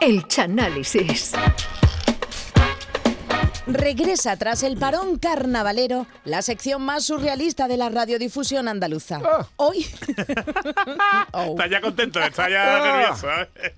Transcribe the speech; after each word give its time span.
El 0.00 0.26
Chanálisis. 0.26 1.32
Regresa 3.66 4.36
tras 4.36 4.62
el 4.62 4.78
parón 4.78 5.18
carnavalero 5.18 6.06
la 6.24 6.40
sección 6.40 6.82
más 6.82 7.04
surrealista 7.04 7.68
de 7.68 7.76
la 7.76 7.90
radiodifusión 7.90 8.66
andaluza. 8.66 9.20
Ah. 9.24 9.46
Hoy. 9.56 9.86
Oh. 11.32 11.50
Está 11.50 11.68
ya 11.68 11.80
contento, 11.80 12.20
está 12.20 12.50
ya 12.50 12.80
nervioso. 12.82 13.28
¿eh? 13.30 13.70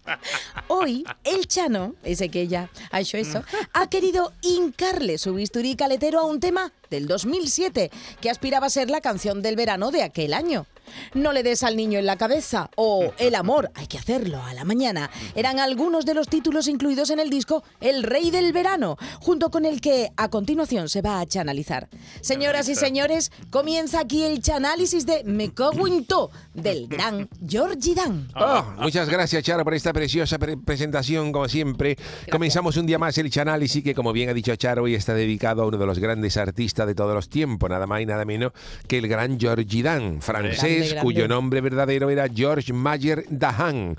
Hoy, 0.68 1.04
el 1.22 1.46
Chano, 1.46 1.94
ese 2.02 2.30
que 2.30 2.48
ya 2.48 2.70
ha 2.90 3.00
hecho 3.00 3.18
eso, 3.18 3.44
ha 3.74 3.90
querido 3.90 4.32
hincarle 4.40 5.18
su 5.18 5.34
bisturí 5.34 5.76
caletero 5.76 6.20
a 6.20 6.24
un 6.24 6.40
tema 6.40 6.72
del 6.88 7.06
2007 7.06 7.90
que 8.20 8.30
aspiraba 8.30 8.68
a 8.68 8.70
ser 8.70 8.88
la 8.88 9.02
canción 9.02 9.42
del 9.42 9.56
verano 9.56 9.90
de 9.90 10.02
aquel 10.02 10.32
año. 10.32 10.66
No 11.14 11.32
le 11.32 11.42
des 11.42 11.62
al 11.62 11.76
niño 11.76 11.98
en 11.98 12.06
la 12.06 12.16
cabeza 12.16 12.70
o 12.76 13.12
El 13.18 13.34
amor, 13.34 13.70
hay 13.74 13.86
que 13.86 13.98
hacerlo 13.98 14.42
a 14.42 14.54
la 14.54 14.64
mañana. 14.64 15.10
Eran 15.34 15.58
algunos 15.58 16.04
de 16.06 16.14
los 16.14 16.28
títulos 16.28 16.68
incluidos 16.68 17.10
en 17.10 17.18
el 17.18 17.30
disco 17.30 17.62
El 17.80 18.02
Rey 18.02 18.30
del 18.30 18.52
Verano, 18.52 18.96
junto 19.20 19.50
con 19.50 19.64
el 19.64 19.80
que 19.80 20.10
a 20.16 20.28
continuación 20.28 20.88
se 20.88 21.02
va 21.02 21.20
a 21.20 21.26
chanalizar. 21.26 21.88
Señoras 22.20 22.68
y 22.68 22.74
señores, 22.74 23.32
comienza 23.50 24.00
aquí 24.00 24.22
el 24.22 24.40
chanálisis 24.42 25.06
de 25.06 25.24
Me 25.24 25.52
cago 25.52 25.86
en 25.86 26.04
to 26.04 26.30
del 26.54 26.88
gran 26.88 27.28
Georgie 27.46 27.94
Dan. 27.94 28.28
Oh, 28.34 28.64
muchas 28.78 29.08
gracias, 29.08 29.42
Charo, 29.42 29.64
por 29.64 29.74
esta 29.74 29.92
preciosa 29.92 30.38
pre- 30.38 30.56
presentación, 30.56 31.32
como 31.32 31.48
siempre. 31.48 31.96
Comenzamos 32.30 32.76
un 32.76 32.86
día 32.86 32.98
más 32.98 33.16
el 33.18 33.30
Chanálisis, 33.30 33.82
que 33.82 33.94
como 33.94 34.12
bien 34.12 34.28
ha 34.28 34.34
dicho 34.34 34.54
Charo, 34.56 34.82
hoy 34.84 34.94
está 34.94 35.14
dedicado 35.14 35.62
a 35.62 35.66
uno 35.66 35.78
de 35.78 35.86
los 35.86 35.98
grandes 35.98 36.36
artistas 36.36 36.86
de 36.86 36.94
todos 36.94 37.14
los 37.14 37.28
tiempos, 37.28 37.70
nada 37.70 37.86
más 37.86 38.00
y 38.00 38.06
nada 38.06 38.24
menos 38.24 38.52
que 38.88 38.98
el 38.98 39.08
gran 39.08 39.38
Georgie 39.38 39.82
Dan, 39.82 40.20
francés, 40.22 40.71
Grande. 40.80 40.96
cuyo 41.02 41.28
nombre 41.28 41.60
verdadero 41.60 42.10
era 42.10 42.26
George 42.34 42.72
Mayer 42.72 43.24
Dahan, 43.28 43.96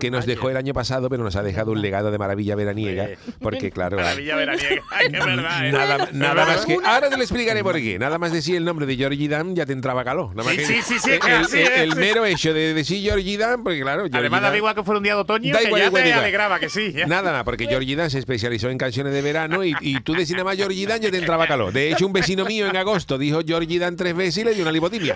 que 0.00 0.10
nos 0.10 0.26
dejó 0.26 0.50
el 0.50 0.56
año 0.56 0.74
pasado, 0.74 1.08
pero 1.08 1.22
nos 1.24 1.36
ha 1.36 1.42
dejado 1.42 1.72
un 1.72 1.80
legado 1.82 2.10
de 2.10 2.18
maravilla 2.18 2.54
veraniega, 2.54 3.08
porque 3.40 3.70
claro... 3.70 3.96
Maravilla 3.96 4.36
veraniega. 4.36 4.82
Es 5.06 5.12
verdad, 5.24 5.66
¿eh? 5.66 5.72
Nada, 6.12 6.44
más 6.46 6.66
que. 6.66 6.76
Ahora 6.84 7.08
te 7.10 7.16
lo 7.16 7.22
explicaré 7.22 7.62
por 7.62 7.74
qué. 7.76 7.98
Nada 7.98 8.18
más 8.18 8.32
decir 8.32 8.56
el 8.56 8.64
nombre 8.64 8.86
de 8.86 8.96
Georgie 8.96 9.28
Dan 9.28 9.54
ya 9.54 9.64
te 9.66 9.72
entraba 9.72 10.04
calor. 10.04 10.34
Nada 10.34 10.44
más 10.44 10.52
Sí, 10.52 10.74
que- 10.74 10.82
sí, 10.82 10.98
sí, 10.98 11.10
sí, 11.48 11.58
el, 11.76 11.94
mero 11.96 12.24
hecho 12.24 12.52
de 12.52 12.74
decir 12.74 13.02
Georgie 13.02 13.36
Dan, 13.38 13.62
porque 13.62 13.80
claro. 13.80 14.00
Georgie 14.02 14.18
Además, 14.18 14.42
Dan- 14.42 14.50
da 14.52 14.56
igual 14.56 14.74
que 14.74 14.82
fuera 14.82 14.98
un 14.98 15.04
día 15.04 15.14
de 15.14 15.20
otoño, 15.20 15.52
Da 15.52 15.60
que 15.60 15.66
igual, 15.66 15.80
ya 15.82 15.86
igual, 15.88 16.02
te 16.02 16.08
igual. 16.08 16.22
alegraba, 16.24 16.58
que 16.58 16.68
sí. 16.68 16.92
ya. 16.92 17.06
Nada, 17.06 17.30
nada, 17.30 17.44
porque 17.44 17.66
Georgie 17.66 17.96
Dan 17.96 18.10
se 18.10 18.18
especializó 18.18 18.68
en 18.70 18.78
canciones 18.78 19.12
de 19.12 19.22
verano 19.22 19.64
y, 19.64 19.74
y 19.80 20.00
tú 20.00 20.12
decías 20.14 20.32
nada 20.38 20.44
más 20.44 20.56
Georgie 20.56 20.86
Dan 20.86 21.00
ya 21.00 21.10
te 21.10 21.18
entraba 21.18 21.46
calor. 21.46 21.72
De 21.72 21.90
hecho, 21.92 22.06
un 22.06 22.12
vecino 22.12 22.44
mío 22.44 22.66
en 22.68 22.76
agosto 22.76 23.18
dijo 23.18 23.40
Georgie 23.46 23.78
Dan 23.78 23.96
tres 23.96 24.14
veces 24.16 24.38
y 24.38 24.44
le 24.44 24.54
dio 24.54 24.62
una 24.62 24.72
lipotimia. 24.72 25.14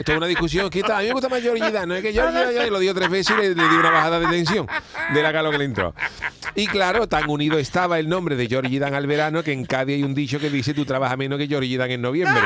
Esto 0.00 0.12
es 0.12 0.18
una 0.18 0.26
discusión. 0.26 0.70
¿Qué 0.70 0.80
tal? 0.80 0.92
A 0.92 1.00
mí 1.00 1.08
me 1.08 1.12
gusta 1.12 1.28
más 1.28 1.42
Georgie 1.42 1.70
Dan. 1.70 1.86
No 1.86 1.94
es 1.94 2.00
que 2.00 2.10
Georgie 2.10 2.54
Dan 2.54 2.70
lo 2.70 2.78
dio 2.78 2.94
tres 2.94 3.10
veces 3.10 3.36
y 3.36 3.42
le, 3.42 3.48
le 3.50 3.68
dio 3.68 3.80
una 3.80 3.90
bajada 3.90 4.18
de 4.18 4.26
tensión 4.28 4.66
de 5.12 5.22
la 5.22 5.30
calor 5.30 5.52
que 5.52 5.58
le 5.58 5.66
entró. 5.66 5.94
Y 6.54 6.66
claro, 6.68 7.06
tan 7.06 7.28
unido 7.28 7.58
estaba 7.58 7.98
el 7.98 8.08
nombre 8.08 8.34
de 8.34 8.46
Georgie 8.46 8.78
Dan 8.78 8.94
al 8.94 9.06
verano 9.06 9.42
que 9.42 9.52
en 9.52 9.66
Cádiz 9.66 9.96
hay 9.96 10.02
un 10.02 10.14
dicho 10.14 10.40
que 10.40 10.48
dice 10.48 10.72
tú 10.72 10.86
trabajas 10.86 11.18
menos 11.18 11.38
que 11.38 11.46
Georgie 11.46 11.76
Dan 11.76 11.90
en 11.90 12.00
noviembre. 12.00 12.40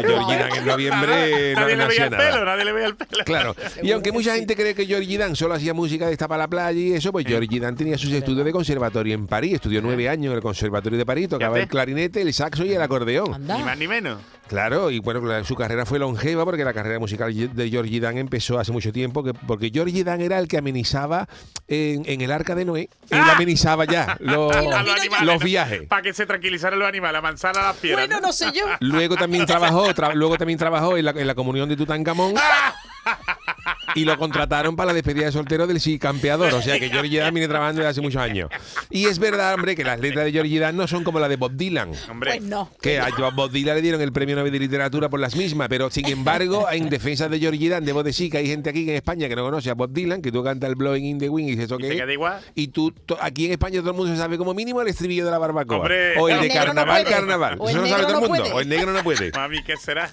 Georgie. 0.00 0.38
Dan 0.38 0.56
en 0.56 0.66
noviembre 0.66 1.54
no, 1.54 1.60
nadie 1.62 1.76
no 1.76 1.82
le 1.82 1.88
veía 1.88 2.04
el 2.04 2.10
pelo, 2.10 2.44
nadie 2.44 2.64
le 2.64 2.72
veía 2.72 2.86
el 2.86 2.96
pelo. 2.96 3.24
Claro, 3.24 3.56
y 3.82 3.90
aunque 3.90 4.12
mucha 4.12 4.34
gente 4.36 4.54
cree 4.54 4.74
que 4.74 4.86
Georgie 4.86 5.18
Dan 5.18 5.34
solo 5.34 5.54
hacía 5.54 5.74
música 5.74 6.06
de 6.06 6.12
esta 6.12 6.28
para 6.28 6.44
la 6.44 6.48
playa 6.48 6.78
y 6.78 6.92
eso, 6.92 7.10
pues 7.10 7.26
Georgie 7.26 7.58
Dan 7.58 7.74
tenía 7.76 7.98
sus 7.98 8.12
estudios 8.12 8.44
de 8.44 8.52
conservatorio 8.52 9.14
en 9.14 9.26
París, 9.26 9.54
estudió 9.54 9.80
nueve 9.82 10.08
años 10.08 10.30
en 10.30 10.36
el 10.36 10.42
conservatorio 10.42 10.98
de 10.98 11.06
París, 11.06 11.28
tocaba 11.28 11.58
el 11.58 11.66
clarinete, 11.66 12.22
el 12.22 12.32
saxo 12.32 12.64
y 12.64 12.72
el 12.72 12.82
acordeón. 12.82 13.44
Ni 13.46 13.62
más 13.62 13.76
ni 13.78 13.88
menos. 13.88 14.18
Claro, 14.52 14.90
y 14.90 14.98
bueno, 14.98 15.20
la- 15.22 15.42
su 15.44 15.54
carrera 15.54 15.86
fue 15.86 15.98
longeva 15.98 16.44
porque 16.44 16.62
la 16.62 16.74
carrera 16.74 16.98
musical 16.98 17.32
de 17.54 17.70
Georgie 17.70 18.00
Dan 18.00 18.18
empezó 18.18 18.58
hace 18.58 18.70
mucho 18.70 18.92
tiempo, 18.92 19.24
que, 19.24 19.32
porque 19.32 19.70
Georgie 19.72 20.04
Dan 20.04 20.20
era 20.20 20.38
el 20.38 20.46
que 20.46 20.58
amenizaba 20.58 21.26
en, 21.68 22.02
en 22.06 22.20
el 22.20 22.30
arca 22.30 22.54
de 22.54 22.66
Noé, 22.66 22.90
él 23.08 23.18
amenizaba 23.18 23.86
ya 23.86 24.14
los, 24.20 24.54
los 24.54 24.74
animales, 24.74 25.22
los 25.22 25.38
¿no? 25.40 25.44
viajes. 25.44 25.82
Para 25.88 26.02
que 26.02 26.12
se 26.12 26.26
tranquilizaran 26.26 26.78
los 26.78 26.86
animales, 26.86 27.18
a 27.18 27.22
manzana 27.22 27.60
a 27.60 27.62
las 27.68 27.76
piedras. 27.76 28.06
Bueno, 28.06 28.20
no 28.20 28.30
sé 28.30 28.52
yo. 28.52 28.66
Luego 28.80 29.16
también 29.16 29.46
trabajó, 29.46 29.86
tra- 29.94 30.12
luego 30.12 30.36
también 30.36 30.58
trabajó 30.58 30.98
en 30.98 31.06
la, 31.06 31.12
en 31.12 31.26
la 31.26 31.34
comunión 31.34 31.66
de 31.70 31.76
Tutankamón. 31.76 32.34
Y 33.94 34.04
lo 34.04 34.16
contrataron 34.18 34.76
para 34.76 34.88
la 34.88 34.94
despedida 34.94 35.26
de 35.26 35.32
soltero 35.32 35.66
del 35.66 35.80
sí 35.80 35.98
campeador. 35.98 36.52
O 36.54 36.62
sea 36.62 36.78
que 36.78 36.88
Georgie 36.88 37.18
Dan 37.20 37.34
viene 37.34 37.48
trabajando 37.48 37.80
desde 37.80 37.90
hace 37.90 38.00
muchos 38.00 38.20
años. 38.20 38.48
Y 38.90 39.06
es 39.06 39.18
verdad, 39.18 39.54
hombre, 39.54 39.74
que 39.76 39.84
las 39.84 40.00
letras 40.00 40.24
de 40.24 40.32
Georgie 40.32 40.58
Dan 40.58 40.76
no 40.76 40.86
son 40.86 41.04
como 41.04 41.20
las 41.20 41.28
de 41.28 41.36
Bob 41.36 41.52
Dylan. 41.52 41.92
Hombre, 42.10 42.30
Pues 42.38 42.42
no. 42.42 42.70
Que 42.80 42.98
a 42.98 43.08
Bob 43.34 43.50
Dylan 43.50 43.76
le 43.76 43.82
dieron 43.82 44.00
el 44.00 44.12
premio 44.12 44.36
Nobel 44.36 44.52
de 44.52 44.58
Literatura 44.58 45.08
por 45.08 45.20
las 45.20 45.36
mismas, 45.36 45.68
pero 45.68 45.90
sin 45.90 46.06
embargo, 46.08 46.66
en 46.70 46.88
defensa 46.88 47.28
de 47.28 47.38
Georgie 47.38 47.68
Dan, 47.68 47.84
debo 47.84 48.02
decir 48.02 48.30
que 48.30 48.38
hay 48.38 48.46
gente 48.46 48.70
aquí 48.70 48.82
en 48.88 48.96
España 48.96 49.28
que 49.28 49.36
no 49.36 49.42
conoce 49.44 49.70
a 49.70 49.74
Bob 49.74 49.92
Dylan, 49.92 50.22
que 50.22 50.32
tú 50.32 50.42
cantas 50.42 50.68
el 50.70 50.76
Blowing 50.76 51.04
in 51.04 51.18
the 51.18 51.28
Wind 51.28 51.48
y 51.48 51.52
dices, 51.52 51.66
¿eso 51.66 51.78
qué 51.78 51.88
es?". 51.88 52.10
igual. 52.12 52.40
Y 52.54 52.68
tú, 52.68 52.92
aquí 53.20 53.46
en 53.46 53.52
España 53.52 53.80
todo 53.80 53.90
el 53.90 53.96
mundo 53.96 54.12
se 54.12 54.18
sabe 54.18 54.38
como 54.38 54.54
mínimo 54.54 54.80
el 54.80 54.88
estribillo 54.88 55.24
de 55.24 55.30
la 55.30 55.38
barbacoa. 55.38 55.78
Hombre. 55.78 56.18
o 56.18 56.28
el 56.28 56.36
El 56.36 56.42
de 56.42 56.48
negro 56.48 56.60
no 56.60 56.74
carnaval, 56.74 57.04
carnaval. 57.04 57.56
O 57.58 57.68
el 57.68 57.74
Eso 57.76 57.82
lo 57.82 57.88
sabe 57.88 58.02
todo 58.02 58.08
el 58.08 58.14
no 58.22 58.28
mundo. 58.28 58.42
puede. 58.44 58.54
O 58.54 58.60
el 58.60 58.68
negro 58.68 58.92
no 58.92 59.02
puede. 59.02 59.30
Mami, 59.32 59.62
¿qué 59.64 59.76
será? 59.76 60.10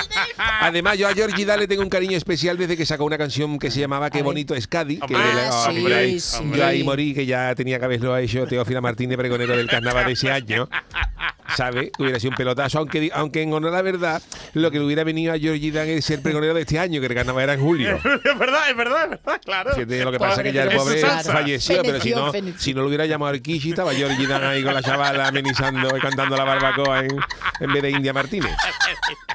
Además, 0.60 0.98
yo 0.98 1.08
a 1.08 1.12
Georgie 1.14 1.44
Dan 1.44 1.60
le 1.60 1.66
tengo 1.68 1.82
un 1.82 1.88
cariño 1.88 2.16
especial 2.16 2.56
desde 2.56 2.76
que 2.76 2.86
sacó 2.86 3.04
una 3.10 3.18
canción 3.18 3.58
que 3.58 3.70
se 3.70 3.80
llamaba 3.80 4.08
Qué 4.08 4.22
bonito 4.22 4.54
es 4.54 4.66
Cádiz. 4.68 5.00
Que 5.06 5.14
Ah, 5.16 5.68
sí, 5.70 5.76
hombre, 5.78 5.94
ahí- 5.96 6.20
sí. 6.20 6.38
Yo 6.54 6.64
ahí 6.64 6.84
morí, 6.84 7.12
que 7.12 7.26
ya 7.26 7.54
tenía 7.56 7.78
que 7.78 7.84
haberlo 7.84 8.16
hecho 8.16 8.46
Teófila 8.46 8.80
Martínez, 8.80 9.18
pregonero 9.18 9.56
del 9.56 9.66
carnaval 9.68 10.06
de 10.06 10.12
ese 10.12 10.30
año. 10.30 10.68
¿Sabe? 11.56 11.90
Hubiera 11.98 12.20
sido 12.20 12.30
un 12.30 12.36
pelotazo, 12.36 12.78
aunque, 12.78 13.10
aunque 13.12 13.42
en 13.42 13.52
honor 13.52 13.72
a 13.72 13.76
la 13.78 13.82
verdad, 13.82 14.22
lo 14.54 14.70
que 14.70 14.78
le 14.78 14.84
hubiera 14.84 15.02
venido 15.02 15.32
a 15.32 15.38
Georgie 15.38 15.72
Dan 15.72 15.88
es 15.88 16.04
ser 16.04 16.22
pregonero 16.22 16.54
de 16.54 16.60
este 16.60 16.78
año, 16.78 17.00
que 17.00 17.08
el 17.08 17.14
carnaval 17.14 17.42
era 17.42 17.54
en 17.54 17.60
julio. 17.60 17.96
es 18.24 18.38
verdad, 18.38 18.70
es 18.70 18.76
verdad, 18.76 19.04
es 19.04 19.10
verdad, 19.10 19.40
claro. 19.44 19.70
Lo 19.76 20.12
que 20.12 20.18
pasa 20.20 20.42
es 20.42 20.46
que 20.46 20.52
ya 20.52 20.62
el 20.62 20.76
pobre 20.76 21.00
falleció, 21.00 21.82
pero 21.82 22.00
si 22.00 22.10
no, 22.12 22.32
si 22.56 22.72
no 22.72 22.82
lo 22.82 22.86
hubiera 22.86 23.04
llamado 23.06 23.32
Arquichi, 23.32 23.70
estaba 23.70 23.92
Georgie 23.92 24.28
Dan 24.28 24.44
ahí 24.44 24.62
con 24.62 24.72
la 24.74 24.82
chavala 24.82 25.26
amenizando 25.26 25.96
y 25.96 26.00
cantando 26.00 26.36
la 26.36 26.44
barbacoa 26.44 27.00
en, 27.00 27.18
en 27.58 27.72
vez 27.72 27.82
de 27.82 27.90
India 27.90 28.12
Martínez. 28.12 28.52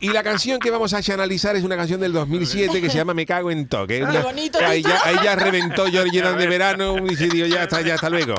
Y 0.00 0.10
la 0.10 0.22
canción 0.22 0.60
que 0.60 0.70
vamos 0.70 0.94
a 0.94 1.00
analizar 1.12 1.56
es 1.56 1.64
una 1.64 1.76
canción 1.76 1.98
del 2.00 2.12
2007 2.12 2.80
que 2.80 2.88
se 2.88 2.96
llama 2.98 3.14
Me 3.14 3.26
cago 3.26 3.50
en 3.50 3.66
to. 3.68 3.84
que 3.86 3.98
es 3.98 4.02
una- 4.08 4.20
bonito, 4.20 4.58
ahí, 4.64 4.80
ya, 4.82 5.00
ahí 5.04 5.16
ya 5.24 5.34
reventó 5.34 5.86
Georgie 5.86 6.22
de 6.22 6.46
verano 6.46 6.96
y 6.98 7.16
decidió 7.16 7.46
ya 7.46 7.64
hasta, 7.64 7.80
ya 7.80 7.94
hasta 7.94 8.08
luego. 8.08 8.34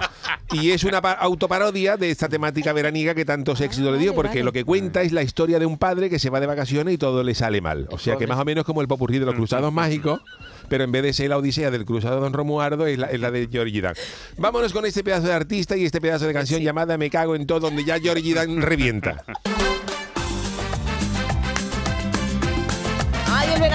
Y 0.54 0.72
es 0.72 0.84
una 0.86 1.02
pa- 1.02 1.12
autoparodia 1.12 1.98
de 1.98 2.12
esta 2.12 2.30
temática 2.30 2.72
veraniega 2.72 3.14
que 3.14 3.26
tantos 3.26 3.60
éxitos 3.60 3.92
le 3.92 3.98
dio, 4.00 4.12
vale, 4.12 4.16
porque 4.16 4.30
vale. 4.40 4.44
lo 4.44 4.52
que 4.54 4.64
cuenta 4.64 5.02
es 5.02 5.12
la 5.12 5.22
historia 5.22 5.60
de 5.60 5.66
un 5.66 5.78
padre 5.78 6.10
que 6.10 6.18
se 6.18 6.30
va 6.30 6.40
de 6.40 6.48
vacaciones 6.48 6.94
y 6.94 6.98
todo 6.98 7.24
le 7.24 7.36
sale 7.36 7.60
mal. 7.60 7.88
O 7.92 8.00
sea 8.00 8.16
que 8.16 8.26
más 8.26 8.40
o 8.40 8.46
menos 8.46 8.64
como 8.64 8.82
el 8.82 8.88
popurrí 8.88 9.20
de 9.20 9.26
los 9.26 9.36
cruzados 9.36 9.74
mágicos, 9.74 10.22
pero 10.70 10.86
en 10.86 10.92
vez 10.94 11.04
de 11.04 11.12
ser 11.14 11.30
la 11.30 11.38
odisea 11.38 11.72
del 11.72 11.84
cruzado 11.84 12.22
Don 12.22 12.32
Romuardo, 12.32 12.88
es 12.88 12.98
la, 12.98 13.08
es 13.08 13.20
la 13.20 13.32
de 13.32 13.50
Georgie 13.52 13.82
Dan. 13.82 13.96
Vámonos 14.38 14.72
con 14.72 14.86
este 14.86 15.04
pedazo 15.04 15.28
de 15.28 15.34
artista 15.34 15.76
y 15.76 15.84
este 15.84 16.00
pedazo 16.00 16.26
de 16.26 16.32
canción 16.34 16.62
llamada 16.62 16.98
Me 16.98 17.10
cago 17.10 17.36
en 17.36 17.46
todo, 17.46 17.60
donde 17.60 17.84
ya 17.84 18.00
Georgie 18.00 18.34
Dan 18.34 18.62
revienta. 18.62 19.24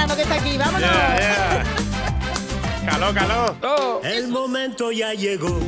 Que 0.07 0.23
está 0.23 0.35
aquí, 0.35 0.57
vámonos. 0.59 0.81
Ya, 0.83 1.17
ya. 1.19 1.65
Caló, 2.87 3.15
caló. 3.15 3.57
¡Oh! 3.63 4.01
El 4.05 4.29
momento 4.29 4.93
ya 4.93 5.13
llegó, 5.15 5.59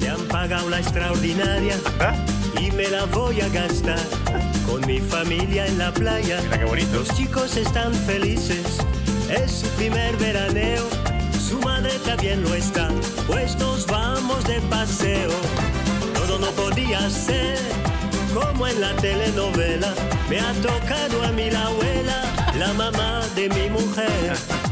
me 0.00 0.08
han 0.08 0.22
pagado 0.28 0.70
la 0.70 0.78
extraordinaria 0.78 1.76
¿Ah? 2.00 2.14
y 2.58 2.70
me 2.70 2.88
la 2.88 3.04
voy 3.06 3.40
a 3.40 3.48
gastar 3.48 3.98
con 4.64 4.86
mi 4.86 5.00
familia 5.00 5.66
en 5.66 5.76
la 5.78 5.92
playa. 5.92 6.40
Mira 6.44 6.58
qué 6.58 6.64
bonito. 6.64 6.98
Los 6.98 7.08
chicos 7.14 7.56
están 7.56 7.92
felices, 7.92 8.78
es 9.28 9.50
su 9.50 9.66
primer 9.70 10.16
veraneo, 10.16 10.84
su 11.46 11.58
madre 11.58 11.98
también 12.06 12.42
lo 12.42 12.54
está, 12.54 12.88
pues 13.26 13.56
nos 13.58 13.86
vamos 13.86 14.44
de 14.44 14.60
paseo. 14.62 15.30
Todo 16.14 16.38
no 16.38 16.46
podía 16.52 17.10
ser 17.10 17.58
como 18.32 18.66
en 18.66 18.80
la 18.80 18.94
telenovela, 18.96 19.92
me 20.30 20.40
ha 20.40 20.52
tocado 20.54 21.22
a 21.24 21.32
mí 21.32 21.50
la 21.50 21.66
abuela, 21.66 22.22
la 22.58 22.72
mamá 22.72 23.13
mujer. 23.96 24.63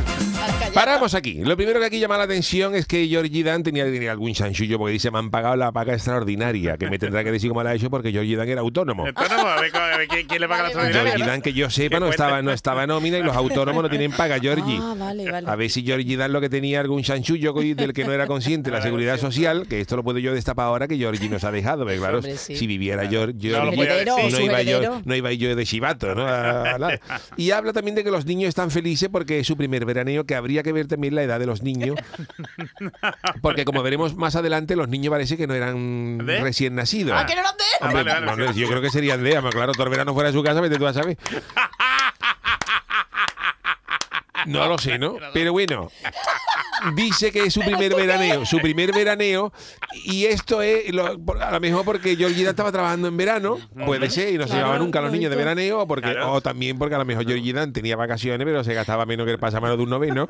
Paramos 0.75 1.15
aquí. 1.15 1.35
Lo 1.43 1.57
primero 1.57 1.81
que 1.81 1.87
aquí 1.87 1.99
llama 2.01 2.17
la 2.17 2.25
atención 2.25 2.75
es 2.75 2.87
que 2.87 3.07
Georgie 3.07 3.43
Dan 3.45 3.63
tenía, 3.63 3.85
tenía 3.85 4.11
algún 4.13 4.33
chanchullo 4.33 4.79
porque 4.79 4.93
dice 4.95 5.11
me 5.11 5.19
han 5.19 5.31
pagado 5.31 5.57
la 5.57 5.71
paga 5.73 5.93
extraordinaria, 5.95 6.77
que 6.79 6.89
me 6.89 6.99
tendrá 6.99 7.23
que 7.25 7.31
decir 7.33 7.49
cómo 7.51 7.63
la 7.63 7.71
ha 7.71 7.75
hecho 7.75 7.91
porque 7.91 8.11
Georgie 8.13 8.37
Dan 8.37 8.49
era 8.49 8.61
autónomo. 8.63 9.07
Autónomo, 9.07 9.47
a 9.49 9.61
ver, 9.61 9.77
a 9.77 9.97
ver, 9.99 10.09
¿quién, 10.09 10.27
quién 10.27 10.41
le 10.41 10.49
paga 10.49 10.63
la 10.63 10.69
extraordinaria? 10.69 11.03
Georgie 11.11 11.25
no? 11.25 11.31
Dan, 11.31 11.43
que 11.43 11.53
yo 11.53 11.71
sepa, 11.71 12.01
no 12.01 12.09
estaba, 12.09 12.43
no 12.43 12.53
estaba 12.53 12.83
en 12.85 12.89
nómina 12.89 13.19
y 13.19 13.23
los 13.23 13.37
autónomos 13.37 13.83
no 13.83 13.91
tienen 13.91 14.13
paga, 14.13 14.39
Georgie. 14.39 14.79
Ah, 14.81 14.95
vale, 14.99 15.31
vale. 15.31 15.49
A 15.49 15.57
ver 15.57 15.71
si 15.71 15.83
Georgie 15.85 16.17
Dan 16.17 16.33
lo 16.33 16.41
que 16.41 16.49
tenía 16.49 16.81
algún 16.81 17.03
chanchullo 17.03 17.53
del 17.53 17.93
que 17.93 18.05
no 18.05 18.13
era 18.13 18.27
consciente, 18.27 18.71
la 18.71 18.81
seguridad 18.83 19.19
social, 19.19 19.67
que 19.69 19.81
esto 19.81 19.97
lo 19.97 20.03
puedo 20.05 20.19
yo 20.19 20.33
destapar 20.35 20.67
ahora 20.67 20.89
que 20.89 20.97
Georgie 20.97 21.29
nos 21.29 21.45
ha 21.45 21.51
dejado, 21.53 21.85
porque 21.85 21.99
claro, 21.99 22.19
Hombre, 22.19 22.37
sí. 22.37 22.57
si 22.57 22.67
viviera 22.67 23.03
No 23.05 23.09
Heredero, 23.11 24.17
decir. 24.17 24.31
no 24.33 24.37
su 24.39 24.43
iba, 24.43 24.63
yo, 24.63 25.01
no 25.05 25.15
iba 25.15 25.33
yo 25.33 25.55
de 25.55 25.67
chivato, 25.67 26.15
¿no? 26.15 26.27
A- 26.27 26.75
a 26.75 26.79
nada. 26.79 27.01
Y 27.37 27.51
habla 27.51 27.73
también 27.73 27.95
de 27.95 28.05
que 28.05 28.11
los 28.11 28.25
niños 28.27 28.49
están 28.49 28.71
felices 28.71 29.09
porque 29.11 29.41
es 29.41 29.47
su 29.47 29.57
primer 29.57 29.85
veraneo, 29.85 30.25
que 30.25 30.35
habría 30.35 30.62
que 30.63 30.73
ver 30.73 30.87
también 30.87 31.15
la 31.15 31.23
edad 31.23 31.39
de 31.41 31.47
los 31.47 31.63
niños. 31.63 31.97
Porque 33.41 33.65
como 33.65 33.83
veremos 33.83 34.15
más 34.17 34.37
adelante, 34.37 34.77
los 34.77 34.89
niños 34.89 35.11
parece 35.11 35.37
que 35.37 35.47
no 35.47 35.55
eran 35.55 36.19
¿De? 36.19 36.41
recién 36.41 36.75
nacidos. 36.75 37.19
Ah, 37.19 37.27
que 37.27 37.35
no 37.35 37.41
eran 37.41 37.57
de. 37.57 37.65
Ah, 37.81 37.87
Hombre, 37.87 38.03
vale, 38.05 38.27
vale, 38.27 38.43
no, 38.43 38.47
no, 38.49 38.53
sí. 38.53 38.61
yo 38.61 38.69
creo 38.69 38.81
que 38.81 38.91
serían 38.91 39.23
de 39.23 39.33
claro, 39.51 39.73
todo 39.73 39.85
el 39.85 39.91
verano 39.91 40.15
fuera 40.15 40.31
de 40.31 40.37
su 40.37 40.43
casa, 40.43 40.61
vete 40.61 40.79
tú 40.79 40.87
a 40.87 40.93
saber. 40.93 41.17
No 44.47 44.67
lo 44.67 44.79
sé, 44.79 44.99
¿no? 44.99 45.17
Pero 45.33 45.53
bueno, 45.53 45.91
dice 46.95 47.31
que 47.33 47.45
es 47.45 47.53
su 47.55 47.61
primer 47.65 47.95
veraneo, 47.95 48.45
su 48.47 48.59
primer 48.59 48.93
veraneo, 48.93 49.53
y 50.05 50.25
esto 50.27 50.63
es 50.63 50.93
lo- 50.93 51.07
a 51.41 51.51
lo 51.53 51.61
mejor 51.61 51.85
porque 51.85 52.17
Georgina 52.17 52.51
estaba 52.51 52.73
trabajando 52.73 53.09
en 53.09 53.17
verano, 53.17 53.59
puede 53.87 54.11
ser, 54.11 54.35
y 54.35 54.39
no 54.39 54.45
se 54.45 54.51
Claro, 54.51 54.67
llevaba 54.67 54.79
nunca 54.79 54.99
a 54.99 55.03
los 55.03 55.13
niños 55.13 55.31
de 55.31 55.37
veraneo, 55.37 55.81
o, 55.81 55.87
porque, 55.87 56.13
Claro. 56.13 56.33
o 56.33 56.41
también 56.41 56.79
porque 56.79 56.95
a 56.95 56.99
lo 56.99 57.05
mejor 57.05 57.27
Georgina 57.27 57.71
tenía 57.73 57.97
vacaciones, 57.97 58.45
pero 58.45 58.65
se 58.65 58.75
gastaba 58.75 59.07
menos 59.07 59.27
que 59.27 59.33
el 59.33 59.39
pasamano 59.39 59.77
de 59.77 59.83
un 59.83 59.91
noveno 59.91 60.27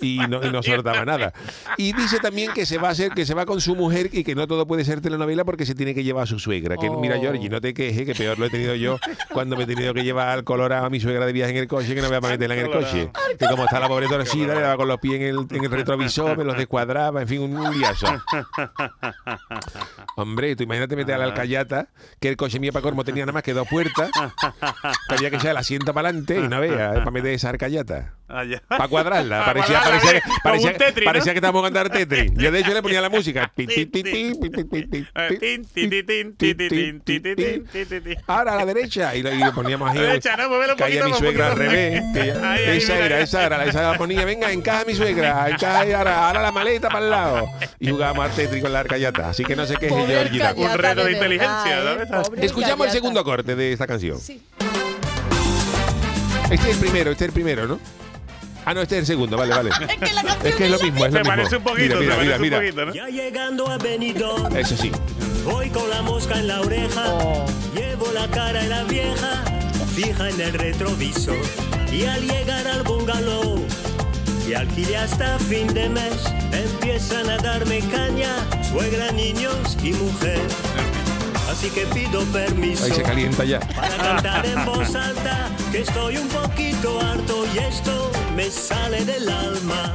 y 0.00 0.18
no, 0.28 0.42
y 0.46 0.50
no 0.50 0.62
soltaba 0.62 1.04
nada. 1.04 1.32
Y 1.76 1.92
dice 1.92 2.18
también 2.20 2.52
que 2.52 2.66
se 2.66 2.78
va 2.78 2.88
a 2.88 2.92
hacer, 2.92 3.12
que 3.12 3.26
se 3.26 3.34
va 3.34 3.46
con 3.46 3.60
su 3.60 3.74
mujer 3.74 4.08
y 4.12 4.24
que 4.24 4.34
no 4.34 4.46
todo 4.46 4.66
puede 4.66 4.84
ser 4.84 5.00
telenovela 5.00 5.44
porque 5.44 5.66
se 5.66 5.74
tiene 5.74 5.94
que 5.94 6.04
llevar 6.04 6.24
a 6.24 6.26
su 6.26 6.38
suegra. 6.38 6.76
Que 6.76 6.90
mira, 6.90 7.16
Oh. 7.16 7.20
Georgie, 7.20 7.48
no 7.48 7.60
te 7.60 7.72
quejes, 7.72 8.04
que 8.04 8.14
peor 8.14 8.38
lo 8.38 8.46
he 8.46 8.50
tenido 8.50 8.74
yo 8.74 8.98
cuando 9.32 9.56
me 9.56 9.62
he 9.64 9.66
tenido 9.66 9.94
que 9.94 10.02
llevar 10.04 10.28
al 10.28 10.44
colorado 10.44 10.86
a 10.86 10.90
mi 10.90 11.00
suegra 11.00 11.24
de 11.26 11.32
viaje 11.32 11.52
en 11.52 11.56
el 11.58 11.66
coche, 11.68 11.94
que 11.94 12.02
no 12.02 12.08
voy 12.08 12.16
a 12.16 12.20
meterla 12.20 12.54
en 12.56 12.66
el 12.66 12.70
coche. 12.70 13.10
Que 13.38 13.46
como 13.46 13.64
está 13.64 13.80
la 13.80 13.88
pobre 13.88 14.06
torcida, 14.06 14.54
le 14.54 14.60
daba 14.60 14.76
con 14.76 14.88
los 14.88 15.00
pies 15.00 15.14
en 15.14 15.22
el, 15.22 15.38
en 15.50 15.64
el 15.64 15.70
revisó, 15.96 16.36
me 16.36 16.44
los 16.44 16.56
descuadraba, 16.56 17.22
en 17.22 17.28
fin, 17.28 17.42
un, 17.42 17.56
un 17.56 17.78
liazo. 17.78 18.06
Hombre, 20.16 20.56
tú 20.56 20.62
imagínate 20.64 20.96
meter 20.96 21.14
a 21.14 21.18
la 21.18 21.24
alcayata, 21.24 21.88
que 22.20 22.28
el 22.28 22.36
coche 22.36 22.58
mío 22.60 22.72
para 22.72 22.82
Cormo 22.82 23.04
tenía 23.04 23.24
nada 23.24 23.32
más 23.32 23.42
que 23.42 23.52
dos 23.52 23.68
puertas, 23.68 24.10
que 25.08 25.14
había 25.14 25.30
que 25.30 25.36
echar 25.36 25.50
el 25.52 25.56
asiento 25.56 25.92
para 25.92 26.08
adelante 26.08 26.38
y 26.38 26.48
no 26.48 26.60
vea 26.60 26.94
para 26.94 27.10
meter 27.10 27.32
esa 27.32 27.50
alcayata. 27.50 28.14
Para 28.68 28.88
cuadrarla, 28.88 29.44
parecía, 29.44 29.80
que 31.32 31.38
estábamos 31.38 31.62
cantando 31.62 31.90
Tetris. 31.90 32.32
Yo 32.34 32.50
de 32.50 32.58
hecho 32.58 32.74
le 32.74 32.82
ponía 32.82 33.00
la 33.00 33.08
música. 33.08 33.52
Ahora 38.26 38.52
a 38.52 38.56
la 38.56 38.66
derecha 38.66 39.14
y 39.14 39.22
le 39.22 39.52
poníamos 39.52 39.90
ahí. 39.90 39.98
Derecha, 39.98 40.36
no, 40.36 40.48
Caía 40.76 41.04
mi 41.04 41.12
suegra 41.14 41.52
al 41.52 41.56
revés. 41.56 42.02
Esa 42.14 42.98
era, 42.98 43.20
esa 43.20 43.46
era, 43.46 43.64
esa 43.64 43.92
la 43.92 43.98
ponía. 43.98 44.24
Venga, 44.24 44.50
encaja 44.50 44.84
mi 44.84 44.94
suegra, 44.94 45.44
y 45.88 45.92
ahora, 45.92 46.26
ahora 46.28 46.42
la 46.42 46.52
maleta 46.52 46.88
para 46.88 47.04
el 47.04 47.10
lado. 47.10 47.46
Y 47.78 47.90
jugábamos 47.90 48.24
al 48.26 48.30
Tetris 48.32 48.62
con 48.62 48.72
la 48.72 48.80
arcayata. 48.80 49.28
Así 49.30 49.44
que 49.44 49.54
no 49.56 49.66
sé 49.66 49.76
qué 49.76 49.86
es 49.86 49.92
Pobre 49.92 50.06
Georgina. 50.06 50.52
Un 50.56 50.72
reto 50.78 51.04
de 51.04 51.12
inteligencia, 51.12 51.78
¿eh? 51.80 51.84
¿sabes? 52.08 52.28
Pobre 52.28 52.46
Escuchamos 52.46 52.86
el 52.86 52.92
segundo 52.92 53.24
corte 53.24 53.54
de 53.56 53.72
esta 53.72 53.86
canción. 53.86 54.18
Sí. 54.20 54.42
Este 56.50 56.70
es 56.70 56.74
el 56.76 56.80
primero, 56.80 57.10
este 57.10 57.24
es 57.24 57.28
el 57.28 57.32
primero, 57.34 57.66
¿no? 57.66 57.78
Ah, 58.64 58.74
no, 58.74 58.80
este 58.82 58.96
es 58.96 59.00
el 59.00 59.06
segundo, 59.06 59.36
vale, 59.36 59.54
vale. 59.54 59.70
Es 59.90 59.96
que 59.98 60.12
la 60.14 60.22
canción 60.22 60.46
Es 60.46 60.54
que 60.56 60.64
es 60.64 60.70
lo 60.70 60.78
mismo, 60.78 61.06
es 61.06 61.12
lo 61.12 61.18
Se 61.18 61.22
mismo. 61.22 61.36
parece 61.36 61.56
un 61.56 61.62
poquito, 61.62 61.82
mira, 61.82 61.98
se 61.98 62.00
mira, 62.00 62.16
parece 62.16 62.26
mira, 62.26 62.36
un 62.36 62.42
mira. 62.42 62.58
poquito, 62.58 62.86
¿no? 62.86 62.94
Ya 62.94 63.06
llegando 63.08 63.70
a 63.70 63.78
Benidorm, 63.78 64.56
Eso 64.56 64.76
sí. 64.76 64.92
voy 65.44 65.70
con 65.70 65.88
la 65.90 66.02
mosca 66.02 66.38
en 66.38 66.48
la 66.48 66.60
oreja, 66.60 67.02
Oh. 67.14 67.46
llevo 67.74 68.10
la 68.12 68.26
cara 68.28 68.62
de 68.62 68.68
la 68.68 68.82
vieja, 68.84 69.42
fija 69.94 70.28
en 70.30 70.40
el 70.40 70.52
retrovisor. 70.52 71.36
Y 71.92 72.04
al 72.06 72.26
llegar 72.26 72.66
al 72.66 72.82
bungalow, 72.82 73.55
y 74.48 74.54
alquilé 74.54 74.96
hasta 74.96 75.38
fin 75.40 75.66
de 75.74 75.88
mes, 75.88 76.24
empiezan 76.52 77.28
a 77.28 77.36
darme 77.38 77.80
caña, 77.90 78.34
suegra, 78.62 79.10
niños 79.12 79.76
y 79.82 79.92
mujer. 79.92 80.40
Así 81.50 81.70
que 81.70 81.86
pido 81.86 82.22
permiso 82.26 82.84
Ahí 82.84 82.92
se 82.92 83.02
calienta 83.02 83.44
ya. 83.44 83.60
para 83.60 83.96
cantar 83.96 84.46
en 84.46 84.64
voz 84.64 84.94
alta, 84.94 85.48
que 85.72 85.80
estoy 85.80 86.18
un 86.18 86.28
poquito 86.28 87.00
harto 87.00 87.44
y 87.54 87.58
esto 87.58 88.10
me 88.36 88.50
sale 88.50 89.04
del 89.04 89.28
alma. 89.28 89.94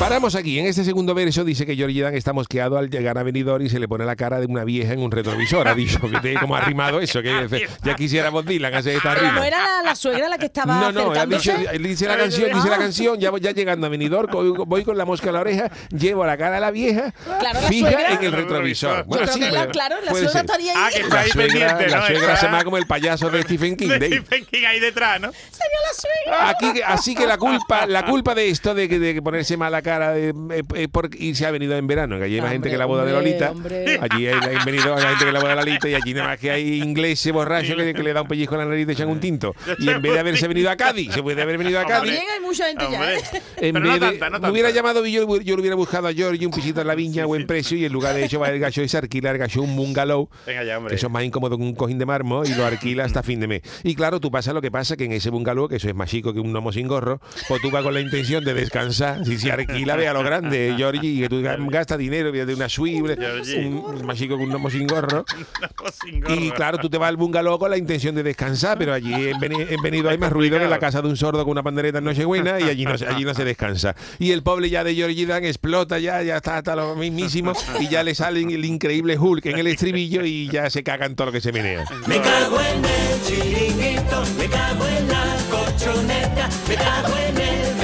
Paramos 0.00 0.34
aquí. 0.34 0.58
En 0.58 0.64
este 0.64 0.82
segundo 0.82 1.12
verso 1.14 1.44
dice 1.44 1.66
que 1.66 1.76
Georgie 1.76 2.00
Dan 2.02 2.14
está 2.14 2.32
mosqueado 2.32 2.78
al 2.78 2.88
llegar 2.88 3.18
a 3.18 3.22
Benidorm 3.22 3.66
y 3.66 3.68
se 3.68 3.78
le 3.78 3.86
pone 3.86 4.06
la 4.06 4.16
cara 4.16 4.40
de 4.40 4.46
una 4.46 4.64
vieja 4.64 4.94
en 4.94 5.00
un 5.00 5.10
retrovisor. 5.10 5.68
Ha 5.68 5.74
dicho, 5.74 5.98
fíjate 6.00 6.34
cómo 6.40 6.56
ha 6.56 6.62
rimado 6.62 7.00
eso, 7.00 7.20
que 7.20 7.68
ya 7.84 7.94
quisiera 7.96 8.30
Bob 8.30 8.46
Dylan 8.46 8.72
hacer 8.74 8.96
esta 8.96 9.14
no 9.14 9.20
rima. 9.20 9.46
era 9.46 9.58
la, 9.58 9.82
la 9.90 9.94
suegra 9.94 10.30
la 10.30 10.38
que 10.38 10.46
estaba 10.46 10.90
No, 10.90 10.90
no, 10.90 11.26
dicho, 11.26 11.52
dice 11.78 12.06
la 12.08 12.16
canción, 12.16 12.50
dice 12.50 12.68
la 12.70 12.78
canción, 12.78 13.20
ya, 13.20 13.30
voy- 13.30 13.40
ya 13.42 13.50
llegando 13.50 13.86
a 13.86 13.90
Benidorm, 13.90 14.30
voy 14.66 14.84
con 14.84 14.96
la 14.96 15.04
mosca 15.04 15.26
en 15.28 15.34
la 15.34 15.40
oreja, 15.40 15.70
llevo 15.90 16.24
la 16.24 16.38
cara 16.38 16.56
a 16.56 16.60
la 16.60 16.70
vieja, 16.70 17.12
Claro, 17.38 17.60
la 17.60 17.68
fija 17.68 18.12
en 18.14 18.24
el 18.24 18.32
retrovisor. 18.32 19.04
Que 19.06 19.26
la- 19.26 19.32
puede- 19.32 19.68
claro, 19.70 19.96
la 20.02 20.10
suegra 20.12 20.30
ser. 20.30 20.40
estaría 20.46 20.72
Ah, 20.76 20.86
ahí. 20.86 20.94
que 20.94 21.00
está 21.02 21.14
La 21.14 21.20
ahí 21.20 21.30
suegra, 21.30 21.52
pendiente, 21.76 21.88
la 21.90 22.00
¿no? 22.00 22.06
suegra 22.06 22.36
se 22.36 22.46
llama 22.46 22.64
como 22.64 22.78
el 22.78 22.86
payaso 22.86 23.28
de 23.28 23.42
Stephen 23.42 23.76
King. 23.76 23.88
de 23.88 24.06
Stephen 24.06 24.46
King 24.46 24.64
ahí 24.66 24.80
detrás, 24.80 25.20
¿no? 25.20 25.30
Sería 25.30 25.78
la 25.86 25.94
suegra. 25.94 26.48
Aquí, 26.48 26.72
que- 26.72 26.84
así 26.84 27.14
que 27.14 27.26
la 27.26 27.36
culpa, 27.36 27.86
la 27.86 28.06
culpa 28.06 28.34
de 28.34 28.48
esto, 28.48 28.74
de, 28.74 28.88
que- 28.88 28.98
de 28.98 29.12
que 29.12 29.20
ponerse 29.20 29.58
mala 29.58 29.82
cara, 29.82 29.89
eh, 29.98 30.32
eh, 30.50 30.62
eh, 30.74 30.88
por 30.88 31.10
irse 31.16 31.46
ha 31.46 31.50
venido 31.50 31.76
en 31.76 31.86
verano, 31.86 32.18
que 32.18 32.24
allí 32.24 32.36
hay 32.36 32.40
más 32.40 32.52
gente 32.52 32.70
que 32.70 32.78
la 32.78 32.86
boda 32.86 33.04
de 33.04 33.12
Lolita. 33.12 33.50
hombre. 33.50 33.98
Allí 34.00 34.26
hay, 34.26 34.34
hay 34.34 34.56
venido 34.64 34.94
hay 34.94 35.02
gente 35.02 35.24
que 35.24 35.32
la 35.32 35.40
boda 35.40 35.50
de 35.50 35.56
Lolita 35.56 35.88
y 35.88 35.94
allí 35.94 36.14
nada 36.14 36.28
más 36.28 36.38
que 36.38 36.50
hay 36.50 36.82
ingleses 36.82 37.32
borrachos 37.32 37.76
que, 37.76 37.94
que 37.94 38.02
le 38.02 38.12
da 38.12 38.22
un 38.22 38.28
pellizco 38.28 38.54
en 38.54 38.60
la 38.60 38.66
nariz 38.66 38.88
y 38.88 38.92
echan 38.92 39.08
un 39.08 39.20
tinto. 39.20 39.54
Y 39.78 39.88
en 39.88 40.02
vez 40.02 40.12
de 40.12 40.18
haberse 40.20 40.48
venido 40.48 40.70
a 40.70 40.76
Cádiz, 40.76 41.12
se 41.12 41.22
puede 41.22 41.40
haber 41.42 41.58
venido 41.58 41.78
a 41.80 41.84
Cádiz. 41.84 42.12
También 42.12 42.22
hay 42.34 42.40
mucha 42.40 42.66
gente 42.66 42.86
ya. 42.90 43.14
¿eh? 43.14 43.20
En 43.56 43.74
Pero 43.74 43.90
vez 43.90 44.00
no 44.00 44.12
tanta, 44.12 44.30
no 44.30 44.40
me 44.40 44.50
hubiera 44.50 44.70
llamado 44.70 45.04
y 45.06 45.12
yo, 45.12 45.40
yo 45.40 45.54
le 45.56 45.60
hubiera 45.60 45.76
buscado 45.76 46.08
a 46.08 46.12
Georgie 46.12 46.46
un 46.46 46.52
pisito 46.52 46.80
en 46.80 46.86
la 46.86 46.94
viña 46.94 47.24
a 47.24 47.26
buen 47.26 47.46
precio 47.46 47.76
y 47.76 47.84
en 47.84 47.92
lugar 47.92 48.14
de 48.14 48.24
hecho 48.24 48.40
va 48.40 48.48
el 48.48 48.58
gacho 48.58 48.82
y 48.82 48.88
se 48.88 48.98
alquila 48.98 49.30
el 49.30 49.38
gacho 49.38 49.62
un 49.62 49.76
bungalow. 49.76 50.28
Venga 50.46 50.64
ya, 50.64 50.78
hombre. 50.78 50.94
Eso 50.94 51.06
es 51.06 51.12
más 51.12 51.24
incómodo 51.24 51.56
que 51.56 51.62
un 51.62 51.74
cojín 51.74 51.98
de 51.98 52.06
mármol 52.06 52.46
y 52.46 52.54
lo 52.54 52.64
alquila 52.64 53.04
hasta 53.04 53.22
fin 53.22 53.40
de 53.40 53.48
mes. 53.48 53.62
Y 53.82 53.94
claro, 53.94 54.20
tú 54.20 54.30
pasa 54.30 54.52
lo 54.52 54.60
que 54.60 54.70
pasa 54.70 54.96
que 54.96 55.04
en 55.04 55.12
ese 55.12 55.30
bungalow, 55.30 55.68
que 55.68 55.76
eso 55.76 55.88
es 55.88 55.94
más 55.94 56.10
chico 56.10 56.32
que 56.32 56.40
un 56.40 56.52
gnomo 56.52 56.72
sin 56.72 56.88
gorro, 56.88 57.20
pues 57.48 57.60
tú 57.60 57.70
vas 57.70 57.82
con 57.82 57.94
la 57.94 58.00
intención 58.00 58.44
de 58.44 58.54
descansar. 58.54 59.24
Si 59.24 59.38
se 59.38 59.52
alquila, 59.70 59.96
ve 59.96 60.08
a 60.08 60.12
lo 60.12 60.22
grande, 60.22 60.74
Georgie, 60.76 61.08
y 61.10 61.20
que 61.20 61.28
tú 61.28 61.42
gastas 61.70 61.98
dinero, 61.98 62.30
de 62.32 62.54
una 62.54 62.68
suite, 62.68 63.16
Georgie. 63.16 63.66
un, 63.66 64.04
más 64.06 64.16
chico 64.18 64.36
que 64.36 64.44
un 64.44 64.50
gnomo 64.50 64.70
sin 64.70 64.86
gorro. 64.86 65.24
No, 65.60 65.90
sin 66.04 66.20
gorro. 66.20 66.34
Y 66.34 66.50
claro, 66.50 66.78
tú 66.78 66.88
te 66.90 66.98
vas 66.98 67.08
al 67.08 67.16
bungalow 67.16 67.58
con 67.58 67.70
la 67.70 67.76
intención 67.76 68.14
de 68.14 68.22
descansar, 68.22 68.76
pero 68.78 68.92
allí 68.92 69.12
en, 69.12 69.38
Benidorm 69.40 70.08
hay 70.08 70.18
más 70.18 70.32
ruido 70.32 70.58
que 70.58 70.64
en 70.64 70.70
la 70.70 70.78
casa 70.78 71.00
de 71.02 71.08
un 71.08 71.16
sordo 71.16 71.42
con 71.44 71.52
una 71.52 71.62
pandereta 71.62 71.98
en 71.98 72.04
Nochebuena 72.04 72.60
y 72.60 72.64
allí 72.64 72.84
no, 72.84 72.96
se- 72.98 73.06
allí 73.06 73.24
no 73.24 73.34
se 73.34 73.44
descansa. 73.44 73.94
Y 74.18 74.32
el 74.32 74.42
pobre 74.42 74.68
ya 74.70 74.84
de 74.84 74.94
Georgie 74.94 75.26
Dan 75.26 75.44
explota 75.44 75.98
ya, 75.98 76.22
ya 76.22 76.36
está 76.36 76.58
hasta 76.58 76.76
lo 76.76 76.94
mismísimo 76.96 77.52
y 77.78 77.88
ya 77.88 78.02
le 78.02 78.14
sale 78.14 78.40
el 78.40 78.64
increíble 78.64 79.18
Hulk 79.18 79.46
en 79.46 79.58
el 79.58 79.66
estribillo 79.68 80.24
y 80.24 80.48
ya 80.48 80.68
se 80.70 80.82
cagan 80.82 81.14
todo 81.14 81.26
lo 81.26 81.32
que 81.32 81.40
se 81.40 81.52
menea. 81.52 81.84
Me 82.06 82.20
cago 82.20 82.58
en 82.60 82.84
el 82.84 83.22
chiringuito, 83.26 84.22
me 84.38 84.46
cago 84.46 84.86
en 84.86 85.08
la 85.08 85.24
colchoneta, 85.50 86.48
me 86.68 86.74
cago 86.74 87.16
en 87.16 87.36
el 87.38 87.76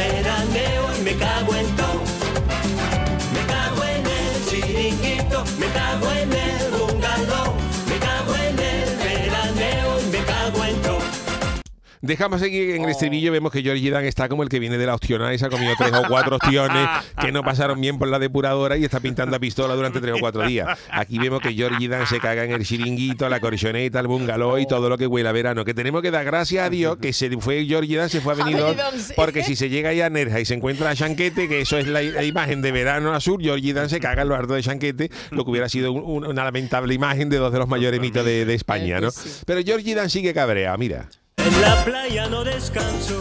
Dejamos 12.07 12.43
aquí 12.43 12.73
en 12.73 12.85
el 12.85 12.91
estribillo, 12.91 13.33
vemos 13.33 13.51
que 13.53 13.63
Georgie 13.63 13.91
Dan 13.91 14.05
está 14.05 14.29
como 14.29 14.43
el 14.43 14.49
que 14.49 14.59
viene 14.59 14.79
de 14.79 14.87
la 14.87 14.95
opcional 14.95 15.35
y 15.35 15.39
se 15.39 15.47
ha 15.47 15.49
comido 15.49 15.75
tres 15.77 15.93
o 15.93 16.03
cuatro 16.09 16.37
opciones 16.37 16.89
que 17.21 17.33
no 17.33 17.43
pasaron 17.43 17.81
bien 17.81 17.99
por 17.99 18.09
la 18.09 18.19
depuradora 18.19 18.77
y 18.77 18.85
está 18.85 19.01
pintando 19.01 19.37
a 19.37 19.39
pistola 19.39 19.75
durante 19.75 20.01
tres 20.01 20.15
o 20.15 20.19
cuatro 20.21 20.47
días. 20.47 20.79
Aquí 20.91 21.19
vemos 21.19 21.41
que 21.41 21.53
Georgie 21.53 21.89
Dan 21.89 22.07
se 22.07 22.21
caga 22.21 22.45
en 22.45 22.53
el 22.53 22.65
chiringuito, 22.65 23.29
la 23.29 23.41
corchoneta, 23.41 24.01
el 24.01 24.07
bungalow 24.07 24.59
y 24.59 24.67
todo 24.67 24.89
lo 24.89 24.97
que 24.97 25.07
huele 25.07 25.29
a 25.29 25.33
verano. 25.33 25.65
Que 25.65 25.75
tenemos 25.75 26.03
que 26.03 26.11
dar 26.11 26.25
gracias 26.25 26.67
a 26.67 26.71
Dios 26.71 26.97
que 26.99 27.13
se 27.13 27.31
fue 27.39 27.65
Georgie 27.67 27.97
Dan, 27.97 28.09
se 28.09 28.21
fue 28.21 28.35
a 28.35 28.37
Benidorm, 28.37 28.77
porque 29.17 29.43
si 29.43 29.57
se 29.57 29.69
llega 29.69 29.91
ahí 29.91 30.01
a 30.01 30.09
Nerja 30.11 30.41
y 30.41 30.45
se 30.45 30.55
encuentra 30.55 30.91
a 30.91 30.95
Chanquete, 30.95 31.49
que 31.49 31.61
eso 31.63 31.77
es 31.79 31.87
la, 31.89 32.03
la 32.03 32.23
imagen 32.25 32.63
de 32.63 32.73
verano 32.73 33.13
azul, 33.15 33.43
Georgie 33.43 33.73
Dan 33.73 33.89
se 33.91 34.01
caga 34.01 34.23
en 34.23 34.29
lo 34.29 34.35
harto 34.35 34.55
de 34.55 34.63
Chanquete, 34.63 35.11
lo 35.31 35.45
que 35.45 35.51
hubiera 35.51 35.69
sido 35.69 35.93
un- 35.93 36.03
un- 36.05 36.27
una 36.27 36.45
lamentable 36.45 36.95
imagen 36.95 37.29
de 37.29 37.39
dos 37.39 37.53
de 37.53 37.59
los 37.59 37.69
mayores 37.69 38.01
mitos 38.01 38.25
de, 38.25 38.45
de 38.45 38.55
España, 38.55 39.01
¿no? 39.01 39.09
Pero 39.47 39.61
Georgie 39.65 39.95
Dan 39.95 40.11
sigue 40.11 40.33
cabrea, 40.35 40.77
mira. 40.77 41.09
En 41.47 41.61
la 41.61 41.85
playa 41.85 42.29
no 42.29 42.43
descanso, 42.43 43.21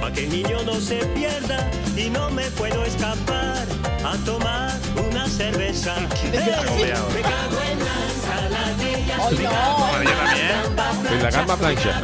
pa' 0.00 0.12
que 0.12 0.26
el 0.26 0.30
niño 0.30 0.62
no 0.64 0.74
se 0.74 1.04
pierda 1.06 1.68
y 1.96 2.08
no 2.08 2.30
me 2.30 2.44
puedo 2.52 2.84
escapar 2.84 3.66
a 4.04 4.16
tomar 4.24 4.70
una 5.10 5.26
cerveza. 5.26 5.96
¡Ey! 6.22 6.38
me 6.38 7.20
cago 7.20 7.58
en 7.68 7.78
la 7.80 7.96
ensaladilla, 8.14 9.16
yo 9.16 10.70
también. 10.76 11.14
En 11.14 11.22
la 11.24 11.30
gamba 11.32 11.56
plancha. 11.56 12.00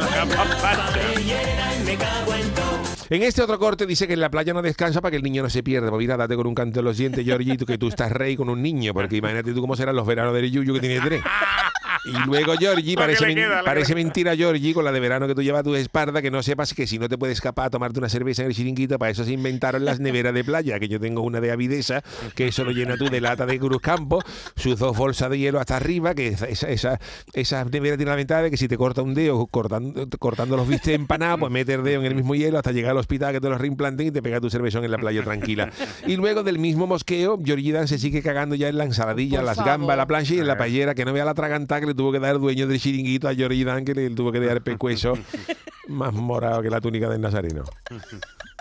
paellera 0.61 1.75
y 1.79 1.83
me 1.85 1.95
cago 1.95 2.33
en 2.33 2.49
todo. 2.49 2.79
En 3.09 3.23
este 3.23 3.41
otro 3.41 3.57
corte 3.57 3.85
dice 3.85 4.07
que 4.07 4.15
en 4.15 4.19
la 4.19 4.29
playa 4.29 4.53
no 4.53 4.61
descansa 4.61 4.99
para 4.99 5.11
que 5.11 5.17
el 5.17 5.23
niño 5.23 5.41
no 5.41 5.49
se 5.49 5.63
pierda. 5.63 5.89
Pues 5.89 5.99
mira, 5.99 6.17
date 6.17 6.35
con 6.35 6.47
un 6.47 6.53
canto 6.53 6.79
en 6.79 6.85
los 6.85 6.97
dientes, 6.97 7.23
Georgie, 7.23 7.55
tú 7.55 7.65
que 7.65 7.77
tú 7.77 7.87
estás 7.87 8.11
rey 8.11 8.35
con 8.35 8.49
un 8.49 8.61
niño, 8.61 8.93
porque 8.93 9.15
imagínate 9.15 9.53
tú 9.53 9.61
cómo 9.61 9.77
serán 9.77 9.95
los 9.95 10.05
veranos 10.05 10.33
de 10.33 10.51
Yuyu 10.51 10.73
que 10.73 10.81
tiene 10.81 10.99
tres. 10.99 11.21
Y 12.05 12.27
luego 12.27 12.53
Georgie, 12.57 12.95
parece, 12.95 13.25
men- 13.25 13.35
queda, 13.35 13.63
parece 13.63 13.95
mentira 13.95 14.35
Georgie 14.35 14.73
con 14.73 14.85
la 14.85 14.91
de 14.91 14.99
verano 14.99 15.27
que 15.27 15.35
tú 15.35 15.41
llevas 15.41 15.61
a 15.61 15.63
tu 15.63 15.75
espalda, 15.75 16.21
que 16.21 16.31
no 16.31 16.41
sepas 16.43 16.73
que 16.73 16.87
si 16.87 16.97
no 16.99 17.09
te 17.09 17.17
puedes 17.17 17.37
escapar 17.37 17.67
a 17.67 17.69
tomarte 17.69 17.99
una 17.99 18.09
cerveza 18.09 18.41
en 18.43 18.49
el 18.49 18.55
chiringuito, 18.55 18.97
para 18.97 19.11
eso 19.11 19.23
se 19.23 19.31
inventaron 19.33 19.85
las 19.85 19.99
neveras 19.99 20.33
de 20.33 20.43
playa, 20.43 20.79
que 20.79 20.87
yo 20.87 20.99
tengo 20.99 21.21
una 21.21 21.39
de 21.41 21.51
Avidesa, 21.51 22.01
que 22.35 22.47
eso 22.47 22.63
lo 22.63 22.71
llena 22.71 22.95
tú 22.97 23.09
de 23.09 23.21
lata 23.21 23.45
de 23.45 23.59
Cruzcampo, 23.59 24.21
sus 24.55 24.77
dos 24.79 24.95
bolsas 24.97 25.29
de 25.29 25.37
hielo 25.39 25.59
hasta 25.59 25.75
arriba, 25.77 26.15
que 26.15 26.27
esa, 26.29 26.45
esa, 26.47 26.99
esa, 27.33 27.65
nevera 27.65 27.97
tiene 27.97 28.09
la 28.11 28.15
ventaja 28.15 28.41
de 28.43 28.51
que 28.51 28.57
si 28.57 28.67
te 28.67 28.77
corta 28.77 29.01
un 29.01 29.13
dedo 29.13 29.45
cortando, 29.47 30.07
cortando 30.19 30.55
los 30.57 30.67
vistes 30.67 30.95
empanados, 30.95 31.39
pues 31.39 31.51
mete 31.51 31.73
el 31.73 31.83
dedo 31.83 31.99
en 32.01 32.05
el 32.05 32.15
mismo 32.15 32.33
hielo 32.35 32.57
hasta 32.57 32.71
llegar 32.71 32.91
al 32.91 32.97
hospital 32.97 33.33
que 33.33 33.41
te 33.41 33.49
lo 33.49 33.57
reimplanten 33.57 34.07
y 34.07 34.11
te 34.11 34.21
pega 34.21 34.39
tu 34.39 34.49
cervezón 34.49 34.83
en 34.85 34.91
la 34.91 34.97
playa 34.97 35.23
tranquila. 35.23 35.69
Y 36.07 36.15
luego 36.15 36.43
del 36.43 36.59
mismo 36.59 36.87
mosqueo, 36.87 37.39
Georgie 37.43 37.71
Dan 37.73 37.87
se 37.87 37.97
sigue 37.97 38.21
cagando 38.21 38.55
ya 38.55 38.69
en 38.69 38.77
la 38.77 38.85
ensaladilla, 38.85 39.39
Por 39.39 39.45
las 39.45 39.57
favor. 39.57 39.71
gambas, 39.71 39.97
la 39.97 40.07
plancha 40.07 40.33
y 40.33 40.39
en 40.39 40.47
la 40.47 40.57
paellera, 40.57 40.95
que 40.95 41.05
no 41.05 41.13
vea 41.13 41.25
la 41.25 41.33
traganta 41.33 41.79
que 41.79 41.88
le 41.89 41.95
tuvo 41.95 42.11
que 42.11 42.19
dar 42.19 42.35
el 42.35 42.41
dueño 42.41 42.67
del 42.67 42.79
chiringuito 42.79 43.27
a 43.27 43.35
Georgie 43.35 43.65
Dan, 43.65 43.83
que 43.83 43.93
le 43.93 44.09
tuvo 44.11 44.31
que 44.31 44.39
dar 44.39 44.57
el 44.57 44.61
pecueso 44.63 45.13
más 45.87 46.13
morado 46.13 46.61
que 46.61 46.69
la 46.69 46.79
túnica 46.79 47.09
del 47.09 47.19
Nazareno. 47.19 47.63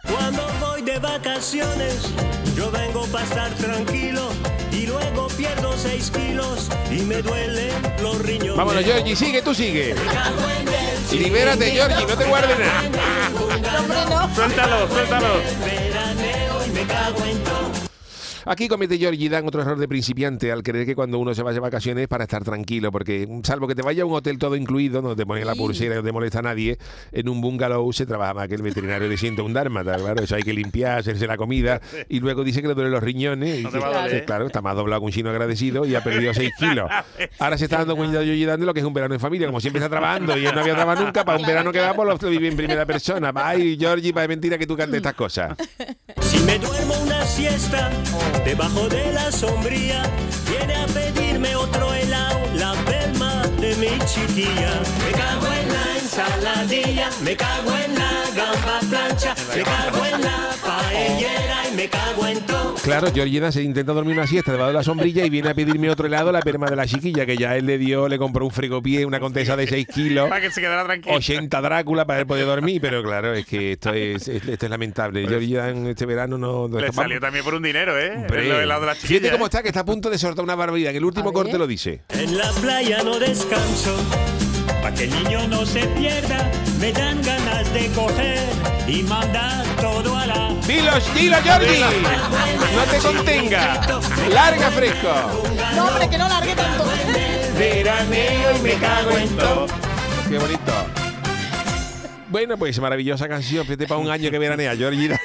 Cuando 0.02 0.42
voy 0.60 0.82
de 0.82 0.98
vacaciones, 0.98 2.12
yo 2.56 2.70
vengo 2.70 3.04
para 3.06 3.24
estar 3.24 3.54
tranquilo 3.54 4.28
y 4.72 4.86
luego 4.86 5.28
pierdo 5.36 5.72
6 5.76 6.10
kilos 6.10 6.70
y 6.90 7.02
me 7.02 7.22
duelen 7.22 7.72
los 8.02 8.18
riñones. 8.22 8.56
Vámonos, 8.56 8.84
Georgie, 8.84 9.14
sigue, 9.14 9.42
tú 9.42 9.54
sigue. 9.54 9.94
Libérate, 11.12 11.70
Georgie, 11.70 12.06
no 12.06 12.16
te 12.16 12.24
guardes 12.24 12.58
nada. 12.58 14.34
Suéltalo, 14.34 14.88
suéltalo. 14.88 15.34
me 16.72 16.86
cago 16.86 17.24
en. 17.24 17.47
Aquí 18.50 18.66
comete 18.66 18.96
Georgie 18.96 19.28
Dan 19.28 19.46
otro 19.46 19.60
error 19.60 19.78
de 19.78 19.86
principiante 19.86 20.50
al 20.50 20.62
creer 20.62 20.86
que 20.86 20.94
cuando 20.94 21.18
uno 21.18 21.34
se 21.34 21.42
va 21.42 21.52
de 21.52 21.60
vacaciones 21.60 22.02
es 22.02 22.08
para 22.08 22.24
estar 22.24 22.42
tranquilo, 22.42 22.90
porque 22.90 23.28
salvo 23.44 23.68
que 23.68 23.74
te 23.74 23.82
vaya 23.82 24.04
a 24.04 24.06
un 24.06 24.14
hotel 24.14 24.38
todo 24.38 24.56
incluido, 24.56 25.02
donde 25.02 25.16
te 25.22 25.26
pones 25.26 25.44
la 25.44 25.54
pulsera 25.54 25.94
y 25.94 25.98
no 25.98 26.02
te 26.02 26.12
molesta 26.12 26.38
a 26.38 26.42
nadie, 26.42 26.78
en 27.12 27.28
un 27.28 27.40
bungalow 27.42 27.92
se 27.92 28.06
trabaja 28.06 28.32
más 28.32 28.48
que 28.48 28.54
el 28.54 28.62
veterinario 28.62 29.08
de 29.08 29.16
siento 29.18 29.44
un 29.44 29.52
dármata, 29.52 29.96
claro, 29.96 30.22
eso 30.22 30.34
hay 30.34 30.42
que 30.42 30.54
limpiar, 30.54 30.98
hacerse 31.00 31.26
la 31.26 31.36
comida, 31.36 31.80
y 32.08 32.20
luego 32.20 32.42
dice 32.42 32.62
que 32.62 32.68
le 32.68 32.74
duelen 32.74 32.92
los 32.92 33.02
riñones, 33.02 33.60
y 33.60 33.62
No 33.64 33.68
te 33.70 33.78
que- 33.78 33.84
va 33.84 33.90
a 33.90 34.02
doler. 34.02 34.20
que, 34.20 34.24
claro, 34.24 34.46
está 34.46 34.62
más 34.62 34.74
doblado 34.74 35.02
que 35.02 35.06
un 35.06 35.12
chino 35.12 35.28
agradecido 35.28 35.84
y 35.84 35.94
ha 35.94 36.02
perdido 36.02 36.32
6 36.32 36.50
kilos. 36.58 36.90
Ahora 37.38 37.58
se 37.58 37.64
está 37.64 37.78
dando 37.78 37.96
cuenta 37.96 38.22
Georgie 38.24 38.46
Dan 38.46 38.60
de 38.60 38.66
lo 38.66 38.72
que 38.72 38.80
es 38.80 38.86
un 38.86 38.94
verano 38.94 39.12
en 39.14 39.20
familia, 39.20 39.46
como 39.46 39.60
siempre 39.60 39.78
está 39.78 39.90
trabajando 39.90 40.38
y 40.38 40.46
él 40.46 40.54
no 40.54 40.60
había 40.62 40.74
trabajado 40.74 41.04
nunca, 41.04 41.22
para 41.24 41.38
un 41.38 41.46
verano 41.46 41.70
que 41.70 41.80
vamos 41.80 42.06
lo 42.06 42.30
vive 42.30 42.48
en 42.48 42.56
primera 42.56 42.86
persona. 42.86 43.30
Ay, 43.34 43.76
Georgie, 43.78 44.12
para 44.14 44.26
mentira 44.26 44.56
que 44.56 44.66
tú 44.66 44.74
cantes 44.76 44.96
estas 44.96 45.14
cosas. 45.14 45.54
Duermo 46.60 46.94
una 47.02 47.24
siesta 47.26 47.90
debajo 48.44 48.88
de 48.88 49.12
la 49.12 49.30
sombría, 49.30 50.02
viene 50.48 50.74
a 50.74 50.86
pedirme 50.86 51.54
otro 51.56 51.92
helado, 51.94 52.38
la 52.54 52.72
pelma 52.84 53.42
de 53.60 53.74
mi 53.76 53.98
chiquilla. 54.06 54.80
Me 55.04 55.12
cago 55.12 55.46
en 55.52 55.68
la 55.68 55.98
ensaladilla, 56.00 57.10
me 57.22 57.36
cago 57.36 57.76
en 57.76 57.94
la 57.94 58.27
gamba 58.38 58.80
plancha, 58.88 59.34
me 59.54 59.62
cago 59.62 60.06
en 60.06 60.20
la 60.22 60.48
paellera 60.64 61.68
y 61.70 61.74
me 61.76 61.88
cago 61.88 62.26
en 62.26 62.40
todo. 62.46 62.74
Claro, 62.82 63.08
Georgina 63.12 63.52
se 63.52 63.62
intenta 63.62 63.92
dormir 63.92 64.14
una 64.16 64.26
siesta 64.26 64.52
debajo 64.52 64.68
de 64.68 64.74
la 64.74 64.82
sombrilla 64.82 65.24
y 65.24 65.30
viene 65.30 65.50
a 65.50 65.54
pedirme 65.54 65.90
otro 65.90 66.06
helado 66.06 66.32
la 66.32 66.40
perma 66.40 66.68
de 66.70 66.76
la 66.76 66.86
chiquilla, 66.86 67.26
que 67.26 67.36
ya 67.36 67.54
él 67.56 67.66
le 67.66 67.76
dio, 67.76 68.08
le 68.08 68.16
compró 68.18 68.44
un 68.46 68.50
frigopié, 68.50 69.04
una 69.04 69.20
contesa 69.20 69.56
de 69.56 69.66
6 69.66 69.86
kilos, 69.88 70.28
Para 70.30 70.40
que 70.40 70.50
se 70.50 70.60
quedara 70.60 70.84
tranquilo. 70.84 71.16
80 71.16 71.60
Drácula 71.60 72.06
para 72.06 72.20
él 72.20 72.26
poder 72.26 72.46
dormir, 72.46 72.80
pero 72.80 73.02
claro, 73.02 73.34
es 73.34 73.44
que 73.44 73.72
esto 73.72 73.92
es, 73.92 74.26
es- 74.28 74.48
esto 74.48 74.66
es 74.66 74.70
lamentable. 74.70 75.26
Georgina 75.28 75.68
en 75.68 75.86
este 75.88 76.06
verano 76.06 76.38
no... 76.38 76.62
no 76.62 76.68
Pues 76.68 76.82
Le 76.82 76.88
escapamos. 76.88 77.04
salió 77.04 77.20
también 77.20 77.44
por 77.44 77.54
un 77.54 77.62
dinero, 77.62 77.98
¿eh? 77.98 78.26
El 78.30 78.34
helado 78.52 78.80
de 78.82 78.86
la 78.86 78.94
Fíjate 78.94 79.14
chiquilla. 79.14 79.32
cómo 79.32 79.44
¿eh? 79.44 79.48
está, 79.48 79.62
que 79.62 79.68
está 79.68 79.80
a 79.80 79.84
punto 79.84 80.08
de 80.08 80.16
soltar 80.18 80.44
una 80.44 80.54
barbaridad, 80.54 80.92
que 80.92 80.98
el 80.98 81.04
último 81.04 81.32
corte 81.32 81.58
lo 81.58 81.66
dice. 81.66 82.00
En 82.10 82.38
la 82.38 82.50
playa 82.52 83.02
no 83.02 83.18
descanso, 83.18 83.94
pa' 84.82 84.92
que 84.92 85.04
el 85.04 85.10
niño 85.10 85.48
no 85.48 85.64
se 85.64 85.86
pierda, 85.88 86.50
me 86.80 86.92
dan 86.92 87.22
ganas 87.22 87.72
de 87.72 87.88
coger 87.92 88.44
y 88.86 89.02
mandar 89.02 89.64
todo 89.80 90.16
a 90.16 90.26
la... 90.26 90.54
¡Dilo, 90.66 90.92
dilo, 91.14 91.36
Georgie! 91.42 91.80
¡No 92.74 92.82
te 92.90 92.98
contenga! 92.98 93.80
¡Larga 94.30 94.70
fresco! 94.70 95.08
No, 95.74 95.86
hombre, 95.86 96.08
que 96.08 96.18
no 96.18 96.28
largue 96.28 96.54
tanto. 96.54 96.84
Veraneo 97.58 98.56
y 98.56 98.60
me 98.60 98.74
cago 98.74 99.10
en 99.10 99.36
todo. 99.36 99.66
Qué 100.28 100.38
bonito. 100.38 100.72
Bueno, 102.28 102.58
pues 102.58 102.78
maravillosa 102.78 103.26
canción. 103.26 103.64
Fíjate 103.64 103.86
para 103.86 104.00
un 104.00 104.10
año 104.10 104.30
que 104.30 104.38
veranea, 104.38 104.76
Georgie. 104.76 105.18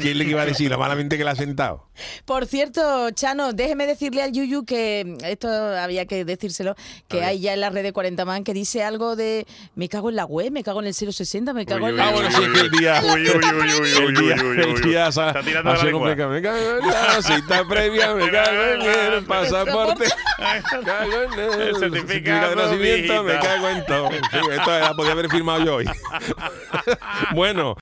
¿Quién 0.00 0.18
le 0.18 0.24
iba 0.24 0.42
a 0.42 0.46
decir 0.46 0.70
lo 0.70 0.78
malamente 0.78 1.16
que 1.18 1.24
la 1.24 1.32
ha 1.32 1.36
sentado? 1.36 1.86
Por 2.24 2.46
cierto, 2.46 3.10
Chano, 3.10 3.52
déjeme 3.52 3.86
decirle 3.86 4.22
al 4.22 4.32
Yuyu 4.32 4.64
que 4.64 5.04
mm, 5.06 5.24
esto 5.24 5.48
había 5.48 6.06
que 6.06 6.24
decírselo, 6.24 6.74
que 7.08 7.24
hay 7.24 7.40
ya 7.40 7.54
en 7.54 7.60
la 7.60 7.70
red 7.70 7.82
de 7.82 7.92
40 7.92 8.24
man 8.24 8.44
que 8.44 8.52
dice 8.52 8.82
algo 8.82 9.16
de 9.16 9.46
me 9.74 9.88
cago 9.88 10.10
en 10.10 10.16
la 10.16 10.24
web, 10.24 10.52
me 10.52 10.62
cago 10.62 10.80
en 10.80 10.86
el 10.88 10.94
060, 10.94 11.52
me 11.52 11.66
cago 11.66 11.86
Uy, 11.86 11.90
en 11.90 11.94
uy, 11.94 11.98
la... 11.98 12.08
Ah, 12.08 12.12
bueno, 12.12 12.30
sí, 12.30 12.42
que 12.52 12.60
el 12.60 12.70
día. 12.70 13.02
Uy, 13.02 13.28
uy, 13.28 13.30
uy, 13.30 14.42
uy, 14.44 14.60
El 14.62 14.80
día, 14.82 15.08
Está 15.08 15.42
tirando 15.42 15.72
la 15.72 15.82
lengua. 15.82 16.06
Me 16.28 16.42
cago 16.42 16.78
en 16.78 16.86
la 16.86 17.22
cita 17.22 17.64
previa, 17.68 18.14
me 18.14 18.30
cago 18.30 18.62
en 18.62 19.12
el 19.14 19.24
pasaporte, 19.24 20.04
me 20.38 20.84
cago 20.84 21.22
en 21.22 21.32
el, 21.32 21.60
El 21.68 21.76
certificado, 21.76 22.50
de 22.50 22.56
nacimiento, 22.56 23.22
me 23.22 23.38
cago 23.38 23.68
en 23.68 23.86
todo. 23.86 24.08
Sí, 24.10 24.38
esto 24.52 24.78
la 24.78 24.94
podía 24.94 25.12
haber 25.12 25.30
firmado 25.30 25.64
yo 25.64 25.74
hoy. 25.76 25.86
bueno. 27.34 27.74